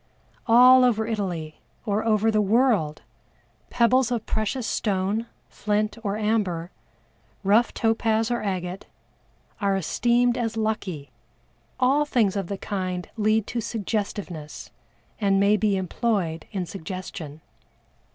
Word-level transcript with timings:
All 0.47 0.83
over 0.83 1.05
Italy, 1.05 1.61
or 1.85 2.03
over 2.03 2.31
the 2.31 2.41
world, 2.41 3.03
pebbles 3.69 4.09
of 4.09 4.25
precious 4.25 4.65
stone, 4.65 5.27
flint 5.47 5.95
or 6.03 6.15
amber, 6.17 6.71
rough 7.43 7.71
topaz 7.71 8.31
or 8.31 8.41
agate, 8.41 8.87
are 9.59 9.75
esteemed 9.75 10.39
as 10.39 10.57
lucky; 10.57 11.11
all 11.79 12.03
things 12.05 12.35
of 12.35 12.47
the 12.47 12.57
kind 12.57 13.09
lead 13.15 13.45
to 13.45 13.61
suggestiveness, 13.61 14.71
and 15.19 15.39
may 15.39 15.55
be 15.55 15.77
employed 15.77 16.47
in 16.51 16.65
suggestion. 16.65 17.41